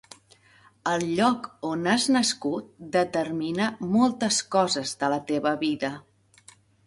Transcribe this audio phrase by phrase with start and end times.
[0.91, 3.67] El lloc on has nascut determina
[3.97, 5.93] moltes coses de la teva vida.